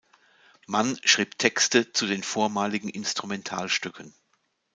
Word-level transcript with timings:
Mann 0.65 0.97
schrieb 1.03 1.37
Texte 1.37 1.91
zu 1.91 2.07
den 2.07 2.23
vormaligen 2.23 2.89
Instrumentalstücken. 2.89 4.15